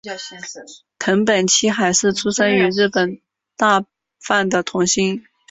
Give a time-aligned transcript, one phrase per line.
[0.97, 3.21] 藤本七海是出身于日本
[3.55, 3.85] 大
[4.19, 5.23] 阪的童星。